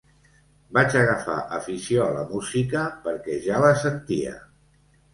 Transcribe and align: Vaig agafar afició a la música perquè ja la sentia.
Vaig 0.77 0.97
agafar 1.01 1.35
afició 1.59 2.01
a 2.07 2.17
la 2.17 2.25
música 2.33 2.89
perquè 3.07 3.39
ja 3.47 3.63
la 3.69 3.73
sentia. 3.87 4.39